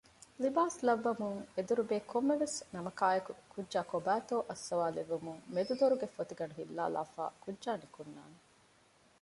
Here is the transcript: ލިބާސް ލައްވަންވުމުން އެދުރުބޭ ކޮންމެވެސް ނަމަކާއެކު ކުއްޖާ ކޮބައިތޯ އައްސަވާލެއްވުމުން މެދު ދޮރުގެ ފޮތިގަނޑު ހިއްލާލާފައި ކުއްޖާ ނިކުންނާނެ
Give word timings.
ލިބާސް 0.43 0.79
ލައްވަންވުމުން 0.87 1.45
އެދުރުބޭ 1.55 1.95
ކޮންމެވެސް 2.11 2.57
ނަމަކާއެކު 2.73 3.31
ކުއްޖާ 3.51 3.81
ކޮބައިތޯ 3.91 4.35
އައްސަވާލެއްވުމުން 4.47 5.39
މެދު 5.53 5.73
ދޮރުގެ 5.79 6.07
ފޮތިގަނޑު 6.15 6.53
ހިއްލާލާފައި 6.59 7.33
ކުއްޖާ 7.43 7.71
ނިކުންނާނެ 7.81 8.37